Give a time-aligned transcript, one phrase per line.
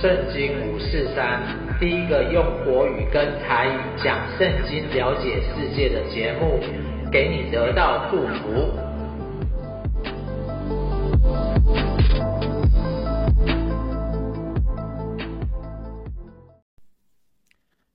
[0.00, 1.42] 圣经五四三，
[1.80, 6.60] 第一个用国语跟台语讲圣经、了解世界的节目，
[7.10, 8.70] 给你得到祝福。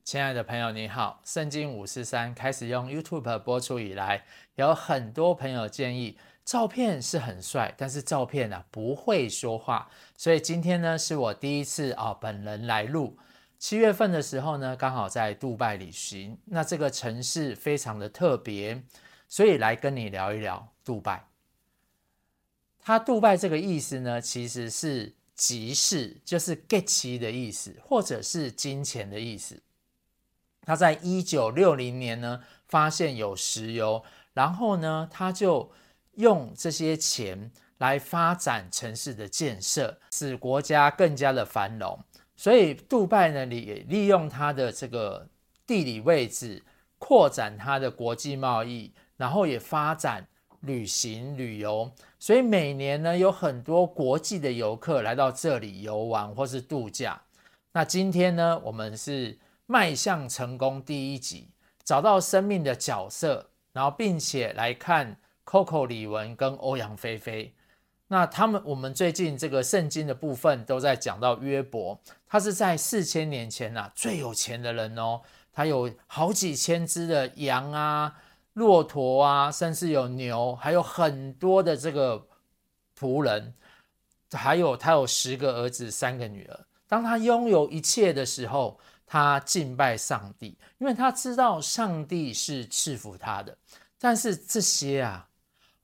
[0.03, 1.21] 亲爱的朋友，你好！
[1.23, 6.17] 圣经五四三开始用 YouTube 播出以来，有很多朋友建议。
[6.45, 13.17] 照片是很帅，但是照片啊不会说话，所以今天呢是我第一次啊、本人来录。
[13.57, 18.83] 七月份的时候呢，刚好在杜拜旅行，那这个城市非常的特别，
[19.29, 21.27] 所以来跟你聊一聊杜拜。
[22.81, 29.63] 它杜拜这个意思呢，其实是集市，就是 get 的意思，或者是金钱的意思。
[30.63, 35.71] 他在一九六零年呢发现有石油，然后呢他就。
[36.15, 41.99] 用这些钱来发展城市的建设，使国家更加的繁荣。
[42.35, 45.27] 所以，杜拜呢，也利用它的这个
[45.65, 46.63] 地理位置，
[46.97, 50.27] 扩展它的国际贸易，然后也发展
[50.61, 51.91] 旅行旅游。
[52.19, 57.21] 所以，每年呢，有很多国际的游客来到这里游玩或是度假。
[57.71, 61.49] 那今天呢，我们是迈向成功第一集，
[61.83, 65.17] 找到生命的角色，然后并且来看。
[65.45, 67.53] Coco 李玟跟欧阳菲菲，
[68.07, 78.15] 那他们我们最近这个圣经的部分都在讲到约伯，他是在四千年前啊最有钱的人哦，他有好几千只的羊啊、
[78.53, 82.25] 骆驼啊，甚至有牛，还有很多的这个
[82.97, 83.53] 仆人，
[84.31, 86.59] 还有他有十个儿子、三个女儿。
[86.87, 93.57] 当他拥有一切的时候，他敬拜上帝，因为他知道上帝是赐福他的。
[93.99, 95.27] 但是这些啊。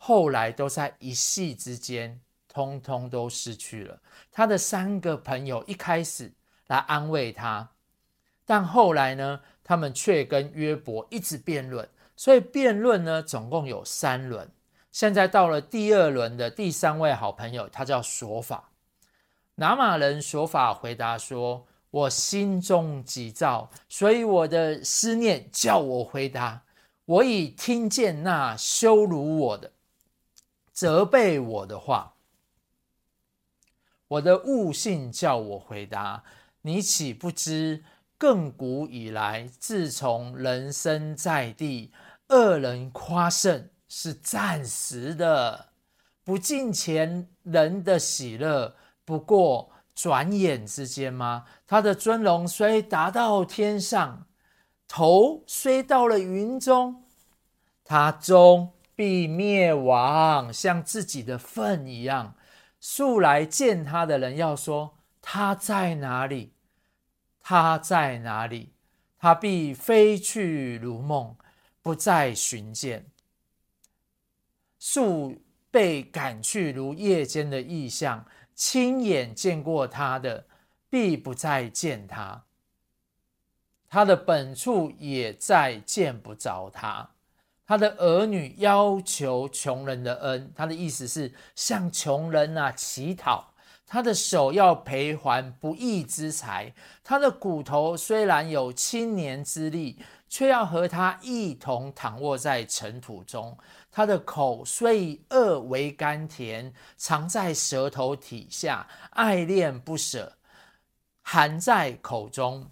[0.02, 4.02] 后来都在一夕之间，通通都失去了。
[4.32, 6.32] 他的三个朋友一开始
[6.68, 7.70] 来安慰他，
[8.46, 11.88] 但后来呢，他们却跟约伯一直辩论。
[12.16, 14.50] 所以辩论呢，总共有三轮。
[14.92, 18.72] 现在到了第二轮的第三位好朋友，他叫索法。
[19.56, 26.64] 拿马人索法回答说：“我心中急躁，所以我的思念叫我回答。
[27.06, 29.72] 我已听见那羞辱我的。”
[30.80, 32.14] 责备我的话，
[34.08, 36.24] 我的悟性叫我回答。
[36.62, 37.84] 你岂不知，
[38.18, 41.92] 亘古以来，自从人生在地，
[42.30, 45.72] 恶人夸胜是暂时的，
[46.24, 51.44] 不敬虔人的喜乐，不过转眼之间吗？
[51.68, 54.28] 他的尊荣虽达到天上，
[54.88, 57.04] 头虽到了云中，
[57.84, 58.72] 他终。
[59.00, 62.36] 必灭亡，像自己的粪一样。
[62.82, 66.52] 素来见他的人要说：“他在哪里？
[67.40, 68.74] 他在哪里？”
[69.18, 71.38] 他必飞去如梦，
[71.82, 73.10] 不再寻见。
[74.78, 80.46] 素被赶去如夜间的异象，亲眼见过他的，
[80.90, 82.44] 必不再见他。
[83.88, 87.12] 他的本处也再见不着他。
[87.70, 93.54] 他的儿女要求穷人的恩，他的意思是向穷人啊乞讨。
[93.86, 96.74] 他的手要赔还不义之财。
[97.04, 103.56] 他的骨头虽然有青年之力，却要和他一同躺卧在尘土中。
[103.92, 110.40] 他的口虽以恶为甘甜，藏在舌头底下，爱恋不舍，
[111.22, 112.72] 含在口中。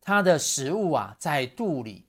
[0.00, 2.06] 他的食物啊，在肚里。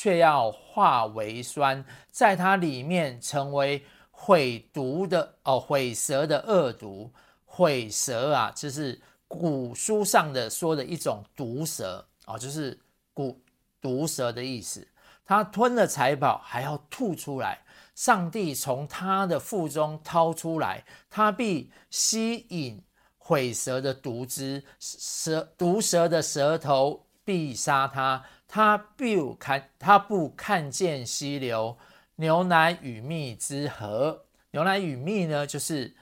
[0.00, 7.12] 却要化为酸，在它里面成为毁毒的哦，毁蛇的恶毒。
[7.44, 12.78] 毁蛇啊，就是古书上的说的一种毒蛇哦，就是
[13.12, 13.42] 古
[13.80, 14.86] 毒蛇的意思。
[15.26, 17.58] 他吞了财宝，还要吐出来。
[17.96, 22.80] 上帝从他的腹中掏出来，他必吸引
[23.16, 28.24] 毁蛇的毒汁，蛇毒蛇的舌头必杀他。
[28.48, 31.76] 他不看，他不看见溪流，
[32.16, 34.24] 牛奶与蜜之和。
[34.52, 35.94] 牛奶与蜜呢，就是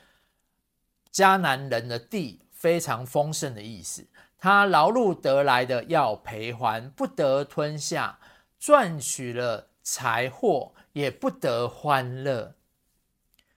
[1.12, 4.06] 迦南人的地非常丰盛的意思。
[4.38, 8.20] 他劳碌得来的要赔还，不得吞下；
[8.60, 12.54] 赚取了财货，也不得欢乐。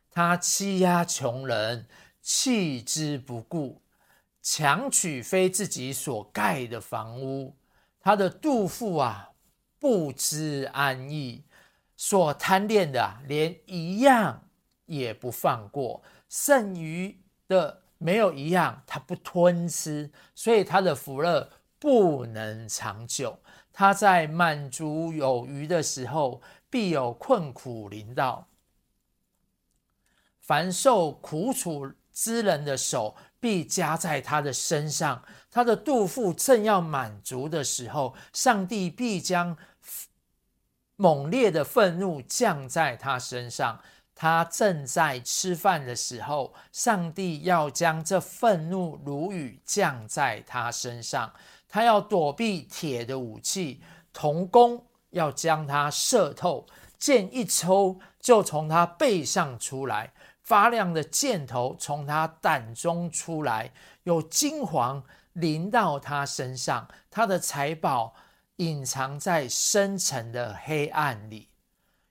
[0.09, 1.88] 他欺压穷人，
[2.21, 3.83] 弃之不顾，
[4.42, 7.56] 强取非自己所盖的房屋。
[7.99, 9.31] 他的肚腹啊，
[9.77, 11.43] 不知安逸，
[11.95, 14.49] 所贪恋的连一样
[14.85, 23.39] 也不放过，剩余的没有一样他不吞吃，所以他的福乐不能长久。
[23.71, 28.47] 他在满足有余的时候，必有困苦临到。
[30.39, 35.24] 凡受苦楚之人的手，必加在他的身上。
[35.51, 39.57] 他的肚腹正要满足的时候，上帝必将
[40.95, 43.80] 猛烈的愤怒降在他身上。
[44.13, 51.31] 他正在吃饭的时候，上帝要将这愤怒如雨降在他身上。
[51.69, 53.81] 他要躲避铁的武器，
[54.12, 60.12] 铜弓要将他射透，箭一抽就从他背上出来，
[60.49, 65.03] 发亮的箭头从他胆中出来，有金黄
[65.33, 68.15] 淋到他身上，他的财宝
[68.55, 71.49] 隐藏在深沉的黑暗里。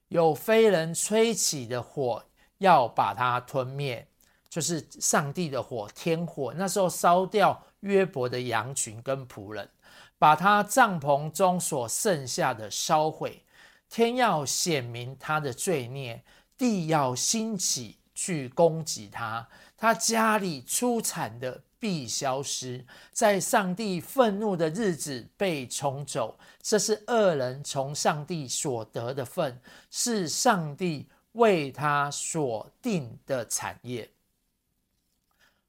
[0.07, 2.25] 有非人吹起的火，
[2.59, 4.07] 要把它吞灭，
[4.49, 6.55] 就是上帝的火，天火。
[6.55, 9.69] 那时候烧掉约伯的羊群跟仆人，
[10.17, 13.43] 把他帐篷中所剩下的烧毁。
[13.91, 16.23] 天要显明他的罪孽，
[16.57, 19.47] 地要兴起去攻击他。
[19.77, 26.37] 他家里出产的必消失，在上帝愤怒的日子被冲走。
[26.61, 34.11] 这是恶人从上帝所得的份，是上帝为他所定的产业。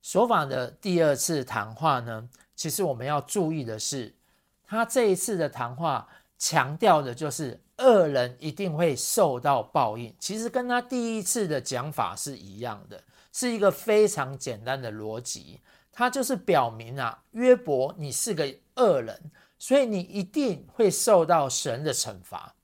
[0.02, 4.16] 所法的第二次谈话呢，其实我们要注意的是，
[4.64, 6.10] 他这一次的谈话
[6.40, 10.16] 强调的就是恶人一定会受到报应。
[10.18, 13.04] 其实跟他第一次的讲法是一样的。
[13.32, 18.44] 是一个非常简单的逻辑，他就是表明啊，约伯你是个
[18.76, 22.56] 恶人，所以你一定会受到神的惩罚。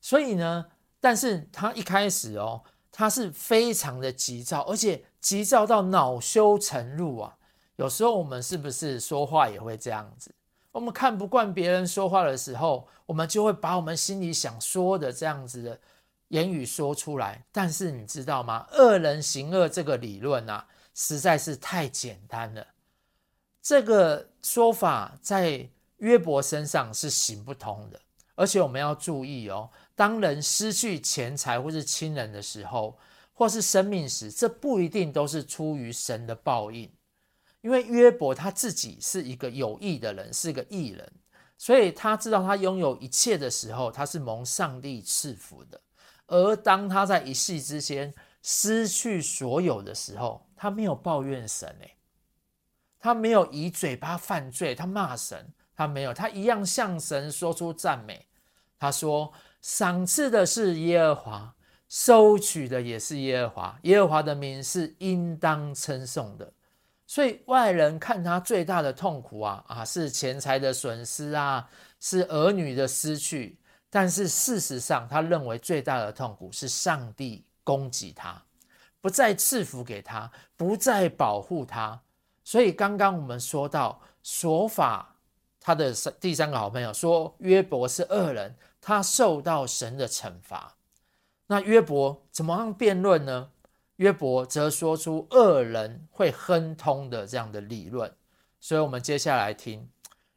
[0.00, 0.66] 所以呢，
[1.00, 7.38] 但是他一开始哦，他是非常的急躁，而且急躁到恼羞成怒啊。
[7.76, 10.34] 有时候我们是不是说话也会这样子？
[10.72, 15.78] 我们看不惯别人说话的时候，我们就会把我们心里想说的这样子的。
[16.28, 18.66] 言语说出来，但是你知道吗？
[18.72, 22.68] 恶人行恶这个理论啊，实在是太简单了。
[23.60, 28.00] 这个说法在约伯身上是行不通的。
[28.34, 32.96] 而且我们要注意哦，当人失去钱财或是亲人的时候，
[33.34, 36.90] 或是生命时，这不一定都是出于神的报应。
[37.62, 41.12] 因为约伯他自己是一个有义的人，是个义人，
[41.56, 45.80] 所以他知道他拥有一切的时候，他是蒙上帝赐福的。
[46.26, 48.12] 而当他在一夕之间
[48.42, 51.96] 失去所有的时候，他没有抱怨神诶，
[52.98, 58.26] 他没有以嘴巴犯罪，他骂神，他没有，他一样向神说出赞美。
[58.78, 59.32] 他说
[59.62, 61.54] ：“赏赐的是耶和华，
[61.88, 66.52] 收取的也是耶和华，耶和华的名是应当称颂的。”
[67.12, 71.68] 所以外人看他最大的痛苦啊啊，是钱财的损失啊，
[72.00, 73.58] 是儿女的失去。
[73.90, 78.42] 但是事实上，他认为最大的痛苦是上帝攻击他，
[79.02, 82.00] 不再赐福给他，不再保护他。
[82.44, 85.14] 所以刚刚我们说到所法，
[85.60, 90.74] 他的第三个好朋友说约伯是恶人，他受到神的惩罚。
[91.48, 93.50] 那约伯怎么样辩论呢？
[93.96, 98.14] 约伯则说出恶人会亨通的这样的理论。
[98.60, 99.88] 所以我们接下来听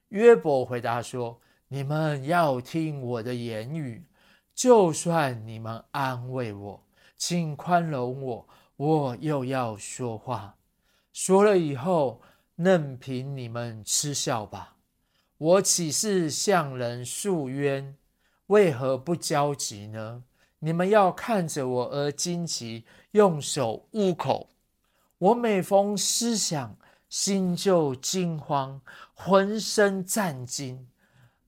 [0.09, 1.41] 约伯回答说。
[1.67, 4.05] 你们要听我的言语，
[4.53, 6.85] 就算你们安慰我，
[7.17, 8.47] 请宽容我，
[8.77, 10.57] 我又要说话。
[11.11, 12.21] 说了以后，
[12.55, 14.77] 任凭你们嗤笑吧。
[15.37, 17.97] 我岂是向人诉冤？
[18.47, 20.23] 为何不焦急呢？
[20.65, 24.49] 你们要看着我而惊奇，用手捂口。
[25.19, 26.75] 我每逢思想，
[27.07, 28.81] 心就惊慌，
[29.13, 30.79] 浑身战兢。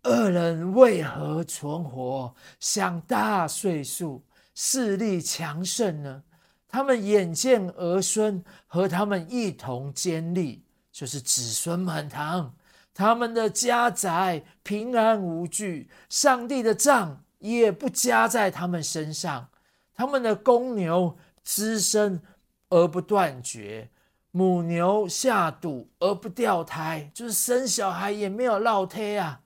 [0.04, 6.22] 恶人为何存活，享大岁数，势力强盛呢？
[6.68, 12.54] 他们眼见儿孙和他们一同坚立，就是子孙满堂。
[12.94, 19.50] 他们的家宅平安无惧，上帝的杖也不加在他们身上。
[19.94, 22.22] 他们的公牛滋生
[22.70, 23.90] 而不断绝，
[24.32, 29.42] 母牛下犊而不掉胎，就是生小孩也没有落胎啊。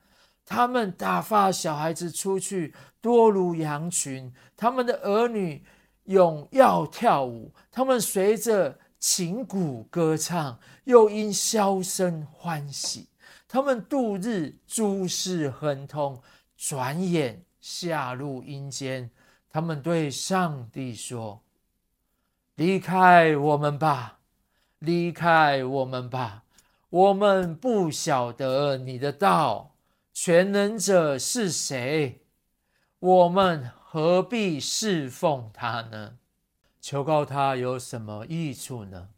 [0.45, 4.33] 他们打发小孩子出去，多如羊群。
[4.57, 5.63] 他们的儿女
[6.07, 13.07] 踊跃跳舞，他们随着琴鼓歌唱，又因箫声欢喜。
[13.47, 16.21] 他们度日诸事亨通，
[16.57, 19.09] 转眼下入阴间。
[19.49, 21.41] 他们对上帝说
[22.55, 24.19] ：“离开我们吧，
[24.79, 26.43] 离开我们吧，
[26.89, 29.75] 我们不晓得你的道。
[30.13, 32.21] 全能者是谁？
[32.99, 36.17] 我们何必侍奉他呢？
[36.81, 39.09] 求告他有什么益处呢？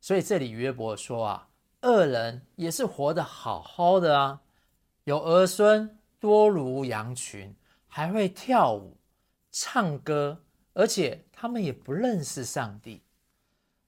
[0.00, 1.48] 所以这里约伯说啊，
[1.82, 4.40] 恶人也是活得好好的啊，
[5.04, 7.54] 有儿孙多如羊群，
[7.96, 8.94] 还会跳舞、
[9.50, 13.02] 唱歌，而且他们也不认识上帝。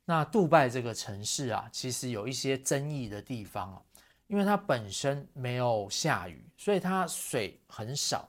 [0.07, 3.83] 那杜拜这个城市啊，其实有一些争议的地方啊，
[4.27, 8.27] 因为它本身没有下雨，所以它水很少。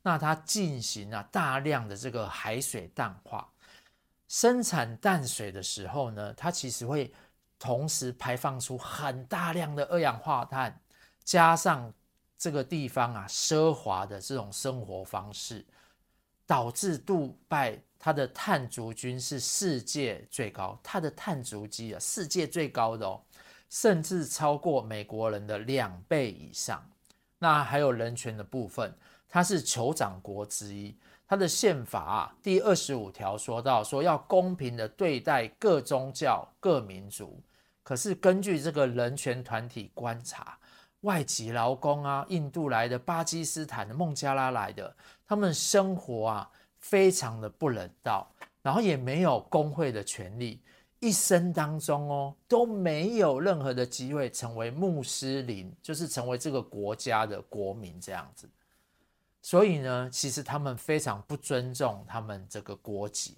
[0.00, 3.52] 那它进行啊大量的这个海水淡化，
[4.28, 7.12] 生产淡水的时候呢，它其实会
[7.58, 10.80] 同时排放出很大量的二氧化碳，
[11.24, 11.92] 加上
[12.38, 15.64] 这个地方啊奢华的这种生活方式，
[16.46, 17.78] 导致杜拜。
[17.98, 23.20] 它的碳足迹是世界最高，它的碳足迹啊，世界最高的哦，
[23.68, 26.88] 甚至超过美国人的两倍以上。
[27.38, 28.94] 那还有人权的部分，
[29.28, 30.94] 它是酋长国之一，
[31.26, 37.42] 它的宪法，第二十五条说到说要公平的对待各宗教、各民族。
[37.82, 40.56] 可是根据这个人权团体观察，
[41.06, 44.94] 外籍劳工啊，印度来的、巴基斯坦的、孟加拉来的，
[45.26, 46.50] 他们生活啊。
[46.78, 48.30] 非常的不人道，
[48.62, 50.60] 然后也没有工会的权利，
[51.00, 58.48] 一生当中哦都没有任何的机会成为穆斯林，就是成为这个国家的国民这样子。
[59.42, 63.36] 所以呢，其实他们非常不尊重他们这个国籍。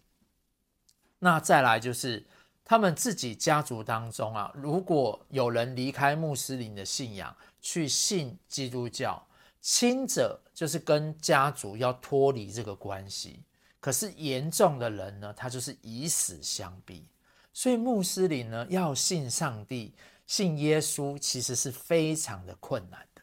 [1.19, 2.27] 那再来就是
[2.63, 9.27] 他们自己家族当中啊，如果有人离开穆斯林的信仰去信基督教。
[9.61, 13.43] 轻者就是跟家族要脱离这个关系，
[13.81, 17.07] 可是严重的人呢，他就是以死相逼。
[17.53, 19.93] 所以穆斯林呢，要信上帝、
[20.27, 23.23] 信耶稣，其实是非常的困难的。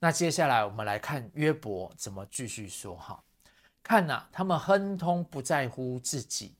[0.00, 3.22] 那接下来我们来看约伯怎么继续说哈，
[3.82, 6.56] 看呐、他们亨通不在乎自己，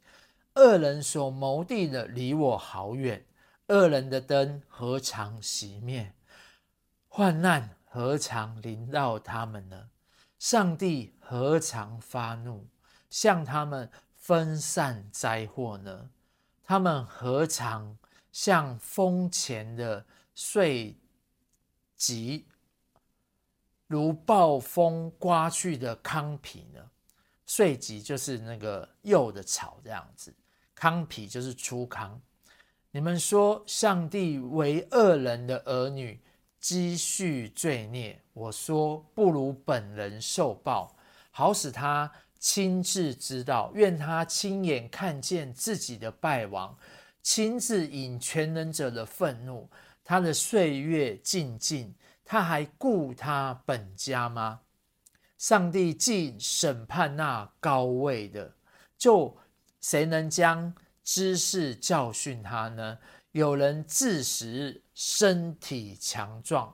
[0.55, 3.27] 恶人所谋定的离我好远，
[3.67, 6.15] 恶人的灯何尝熄灭？
[7.16, 7.71] 患难。
[7.85, 9.88] 何尝临到他们呢？
[10.40, 12.66] 上帝何尝发怒，
[13.09, 16.11] 向他们分散灾祸呢？
[16.64, 17.97] 他们何尝
[18.33, 20.04] 像风前的
[20.35, 20.99] 穗
[21.97, 22.42] 蒺，
[23.87, 26.90] 如暴风刮去的糠皮呢？
[27.47, 30.35] 穗蒺就是那个幼的草这样子，
[30.75, 32.21] 糠皮就是粗糠。
[32.90, 36.21] 你们说，上帝为恶人的儿女。
[36.64, 40.97] 积蓄罪孽，我说不如本人受报，
[41.30, 43.71] 好使他亲自知道。
[43.75, 46.75] 愿他亲眼看见自己的败亡，
[47.23, 49.68] 亲自引全能者的愤怒。
[50.02, 51.94] 他的岁月静静，
[52.25, 54.61] 他还顾他本家吗？
[55.37, 58.54] 上帝既审判那高位的，
[58.97, 59.37] 就
[59.83, 62.99] 谁能将知识教训他呢？
[63.35, 66.73] 有人自使身体强壮，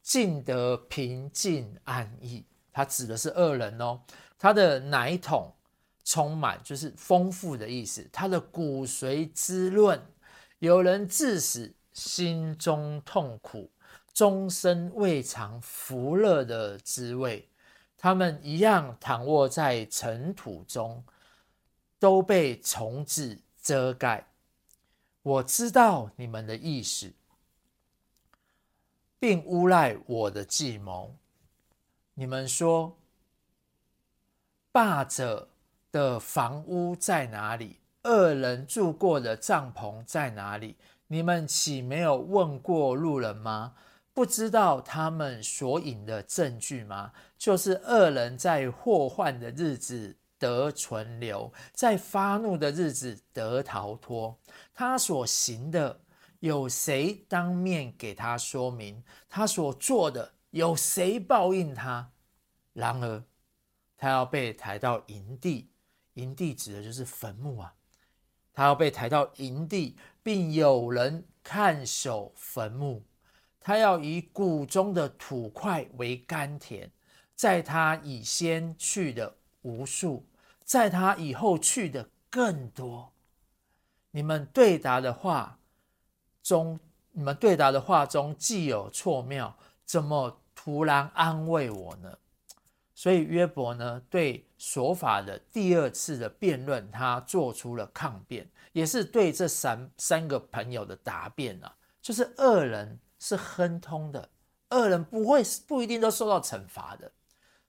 [0.00, 2.46] 尽得平静安逸。
[2.72, 4.00] 他指的是恶人哦，
[4.38, 5.54] 他的奶桶
[6.06, 8.08] 充满，就是丰富的意思。
[8.10, 10.00] 他的骨髓滋润。
[10.60, 13.70] 有人自使心中痛苦，
[14.14, 17.50] 终身未尝福乐的滋味。
[17.98, 21.04] 他们一样躺卧在尘土中，
[21.98, 24.26] 都被虫子遮盖。
[25.28, 27.12] 我知道你们的意思，
[29.18, 31.14] 并诬赖我的计谋。
[32.14, 32.96] 你们说，
[34.72, 35.50] 霸者
[35.92, 37.78] 的房屋在哪里？
[38.04, 40.76] 恶人住过的帐篷在哪里？
[41.08, 43.74] 你们岂没有问过路人吗？
[44.14, 47.12] 不知道他们所引的证据吗？
[47.36, 50.16] 就是恶人在祸患的日子。
[50.40, 54.38] 得存留，在发怒的日子得逃脱。
[54.78, 56.02] 他所行的，
[56.38, 59.02] 有谁当面给他说明？
[59.28, 62.12] 他所做的，有谁报应他？
[62.74, 63.24] 然而，
[63.96, 65.72] 他要被抬到营地，
[66.14, 67.74] 营地指的就是坟墓啊！
[68.52, 73.02] 他要被抬到营地，并有人看守坟墓。
[73.58, 76.88] 他要以谷中的土块为甘甜，
[77.34, 79.38] 在他以先去的。
[79.62, 80.24] 无数，
[80.62, 83.12] 在他以后去的更多。
[84.10, 85.58] 你们对答的话
[86.42, 86.78] 中，
[87.12, 89.52] 你们对答的话中既有错谬，
[89.84, 92.18] 怎么突然安慰我呢？
[92.94, 104.28] 所以约伯呢，对所法的第二次的辩论，他做出了抗辩，也是对这三三个朋友的答辩啊，就是恶人是亨通的，
[104.70, 107.12] 恶人不会不一定都受到惩罚的。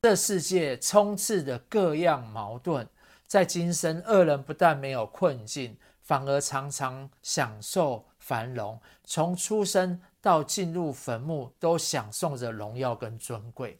[0.01, 2.88] 这世界充斥着各样矛盾，
[3.27, 5.77] 在今生，恶人不但没有困境，
[6.09, 13.79] 反而常常享受繁荣，从出生到进入坟墓，都享受着荣耀跟尊贵。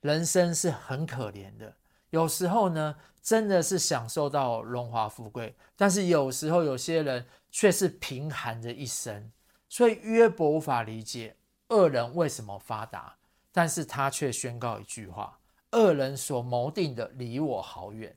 [0.00, 1.74] 人生是很可怜的，
[2.10, 9.32] 有时候呢，真的是享受到荣华富贵，但是有时候有些人却是贫寒的一生。
[9.68, 11.34] 所以约伯无法理解
[11.70, 13.16] 恶人为什么发达，
[13.50, 15.40] 但是他却宣告一句话：
[15.72, 18.16] 恶人所谋定的离我好远。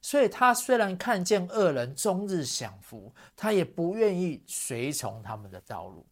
[0.00, 6.06] 所以他虽然看见恶人终日享福，他也不愿意随从他们的道路。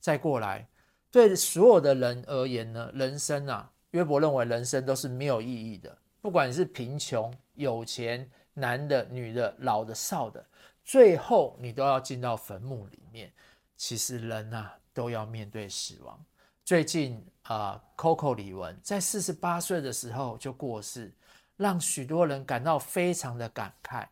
[0.00, 0.68] 再过来，
[1.10, 3.70] 对所有的人而言呢，人生啊。
[3.90, 10.44] 约伯认为人生都是没有意义的，不管是贫穷、有钱、男的、女的、老的、少的，
[10.84, 13.32] 最后你都要进到坟墓里面。
[13.76, 16.24] 其实人啊，都要面对死亡。
[16.64, 21.12] 最近啊，Coco 李玟在四十八岁的时候就过世，
[21.56, 24.06] 让许多人感到非常的感慨。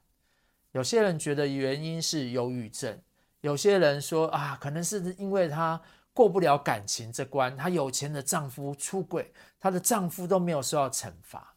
[0.72, 3.00] 有些人觉得原因是忧郁症，
[3.40, 5.80] 有些人说啊，可能是因为她。
[6.14, 11.54] 过不了感情这关，她有钱的丈夫出轨，她的丈夫都没有受到惩罚。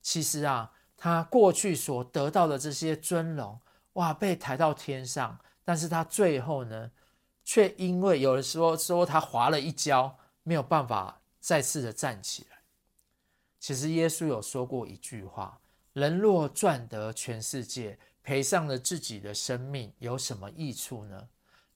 [0.00, 3.60] 其实啊，她过去所得到的这些尊荣，
[3.92, 6.90] 哇，被抬到天上，但是她最后呢，
[7.44, 12.57] 却因为有的时候说她滑了一跤，没有办法再次的站起来。
[13.58, 15.60] 其实耶稣有说过一句话：
[15.92, 21.28] 人若赚得全世界，赔上了自己的生命，有什么益处呢？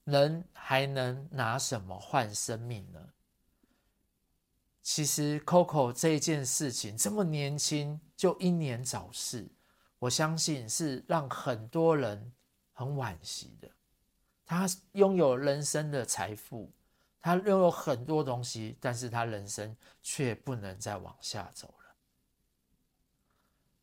[0.05, 3.09] 人还能拿什么换生命呢？
[4.83, 9.49] 其实 Coco 这件事情这么年轻就英年早逝，
[10.01, 12.33] 我相信是让很多人
[12.73, 13.71] 很惋惜的。
[14.45, 16.73] 他拥有人生的财富，
[17.23, 21.95] 他拥有很多东西，但是他人生却不能再往下走了。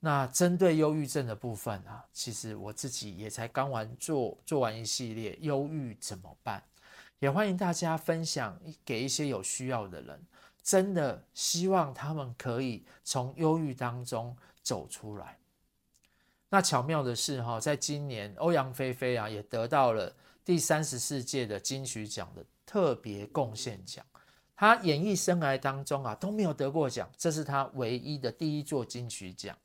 [0.02, 6.64] 那针对忧郁症的部分啊，其实我自己也才刚完做做完一系列忧郁怎么办，
[7.20, 10.22] 也欢迎大家分享给一些有需要的人，
[10.62, 15.38] 真的希望他们可以从忧郁当中走出来。
[16.50, 24.06] 那巧妙的是哈，在今年欧阳菲菲啊也得到了第三十四届的金曲奖的特别贡献奖，
[24.56, 29.58] 他演艺生涯当中啊都没有得过奖，这是他唯一的第一座金曲奖。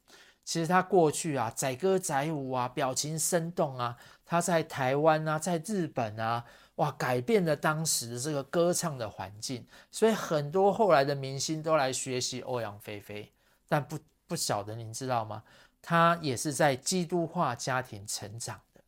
[0.42, 13.30] 其实他过去啊，载歌载舞啊，表情生动啊，他在台湾啊，在日本啊，哇，改变了当时的这个歌唱的环境，所以很多后来的明星都来学习欧阳菲菲。
[13.68, 15.42] 但不不晓得您知道吗？
[15.82, 18.80] 他也是在基督化家庭成长的，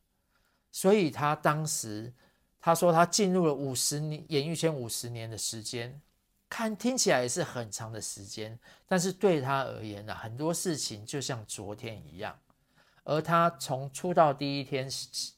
[0.71, 2.11] 所以他当时
[2.67, 6.01] 他说他进入了五十年演艺圈五十年的时间。
[6.49, 12.37] 看听起来也是很长的时间，但是对他而言呢，很多事情就像昨天一样。
[13.05, 14.85] 而他从出道第一天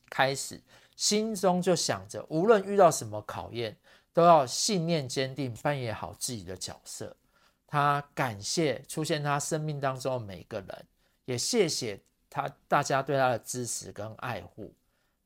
[0.10, 0.60] 开始，
[0.96, 3.78] 心中就想着，无论遇到什么考验，
[4.12, 7.16] 都要信念坚定，扮演好自己的角色。
[7.68, 10.86] 他感谢出现他生命当中的每个人，
[11.26, 14.74] 也谢谢他大家对他的支持跟爱护。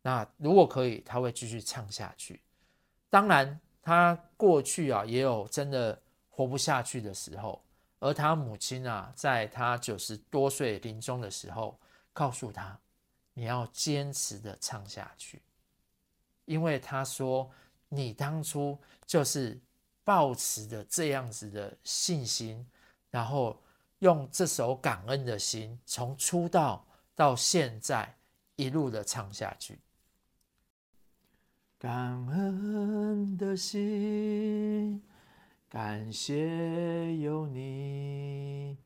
[0.03, 2.39] 那如果可以，他会继续唱下去。
[3.09, 3.59] 当然。
[3.85, 7.61] 他过去啊，也有真的活不下去的时候，
[7.99, 11.77] 而他母亲啊，在他九十多岁临终的时候，
[12.13, 12.79] 告诉他
[13.35, 15.41] ：“你要坚持的唱下去。”
[16.47, 17.51] 因为他说
[17.89, 19.59] ：“你当初就是
[20.05, 22.65] 抱持着这样子的信心，
[23.11, 23.61] 然后
[23.99, 28.15] 用这首感恩的心，从出道到现在
[28.55, 29.77] 一路的唱下去。”
[31.83, 35.01] 感恩的心，
[35.67, 38.77] 感谢有你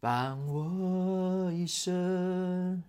[0.00, 2.82] 伴我一生，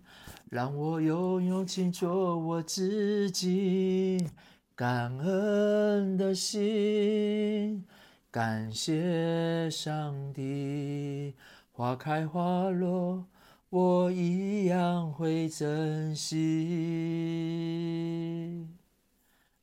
[0.50, 4.28] 让我有勇气做我自己。
[4.76, 7.86] 感恩的心，
[8.30, 11.34] 感谢上帝，
[11.72, 13.26] 花开花落，
[13.70, 16.38] 我一样会珍惜。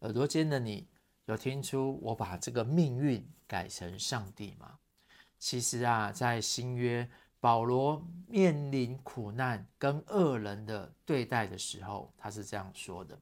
[0.05, 0.87] 耳朵尖的你，
[1.25, 4.79] 有听出我把这个命运改成上帝吗？
[5.39, 7.09] 其实啊，在新约，
[7.41, 13.19] 保罗面临苦难跟恶人的对待的时候，他是这样说的：“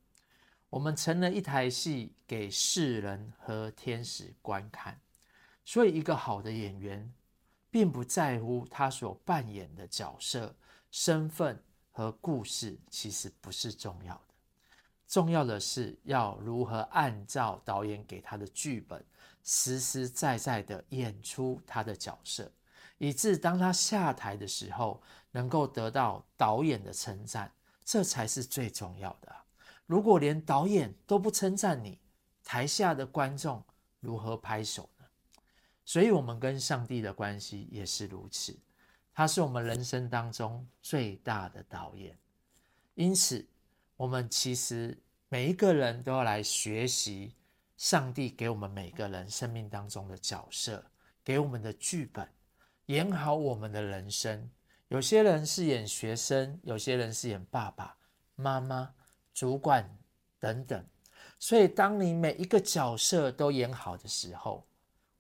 [0.69, 5.01] 我们成了一台戏，给世人和天使观看。
[5.65, 7.09] 所以，一个好的演员
[7.71, 10.53] 并不在乎他所扮演的角色、
[10.91, 14.32] 身份和故事，其实不是重要的。
[15.13, 19.05] 重要的是要如何按照导演给他的剧本，
[19.45, 22.51] 实实在在的演出他的角色，
[22.97, 27.53] 以致当他下台的时候，能够得到导演的称赞，
[27.85, 29.31] 这才是最重要的。
[29.85, 32.01] 如果连导演都不称赞你，
[32.43, 33.63] 台下的观众
[34.01, 35.05] 如何拍手呢？
[35.85, 38.59] 所以，我们跟上帝的关系也是如此，
[39.13, 42.17] 他是我们人生当中最大的导演，
[42.95, 43.47] 因此。
[44.03, 47.37] 我们其实每一个人都要来学习
[47.77, 50.85] 上帝给我们每个人生命当中的角色，
[51.23, 52.29] 给我们的剧本，
[52.87, 54.51] 演好我们的人生。
[54.89, 57.97] 有些人是演学生，有些人是演爸爸
[58.35, 58.93] 妈妈、
[59.33, 59.89] 主管
[60.41, 60.85] 等等。
[61.39, 64.67] 所以，当你每一个角色都演好的时候，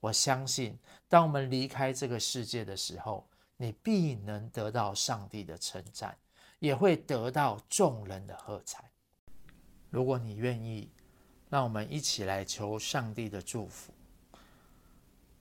[0.01, 0.77] 我相信，
[1.09, 6.19] 当我们离开这个世界的时候，你必能得到上帝的称赞。
[6.63, 8.89] 也会得到众人的喝彩。
[9.91, 10.89] 如果你愿意，
[11.51, 13.93] 让我们一起来求上帝的祝福。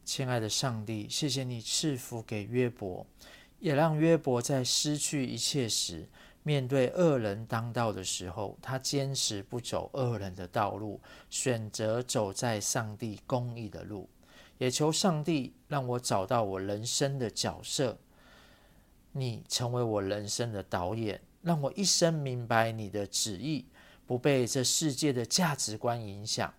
[0.03, 3.05] 亲爱的上帝，谢谢你赐福给约伯，
[3.59, 6.09] 也让约伯在失去一切时，
[6.41, 14.09] 面对恶人当道的时候，他坚持不走恶人的道路，选择走在上帝公义的路。
[14.57, 17.95] 也求上帝让我找到我人生的角色。
[19.11, 23.65] 你成为我人生的导演，让我一生明白你的旨意，
[24.05, 26.53] 不被这世界的价值观影响。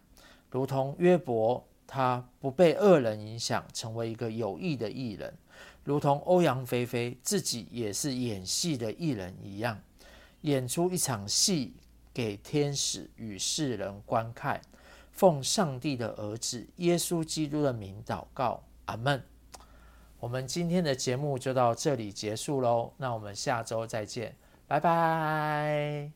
[0.51, 5.31] 如同约伯，他不被恶人影响，成为一个有益的艺人；
[5.85, 9.81] 如同欧阳菲菲自己也是演戏的艺人一样，
[10.43, 11.75] 演出一场戏
[12.13, 14.61] 给天使与世人观看。
[15.11, 19.23] 奉上帝的儿子耶稣基督的名祷告，阿门。
[20.23, 24.37] 我们今天的节目就到这里结束喽，那我们下周再见，
[24.69, 26.13] 拜拜。